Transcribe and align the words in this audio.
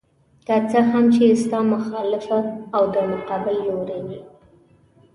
که 0.45 0.55
څه 0.69 0.79
هم 0.91 1.03
چې 1.15 1.23
ستا 1.43 1.59
مخالف 1.73 2.27
او 2.75 2.83
د 2.93 2.95
مقابل 3.11 3.55
لوري 3.67 3.99
وي. 4.05 4.21